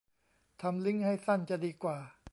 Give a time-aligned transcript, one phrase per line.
[0.61, 1.97] ทำลิงก์ให้สั้นจะดีกว่า